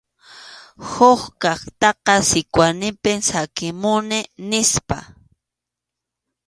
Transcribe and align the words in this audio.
Huk 0.91 1.21
kaqtaqa 1.41 2.15
Sikwanipim 2.29 3.19
saqimuni 3.29 4.19
nispa. 4.49 4.97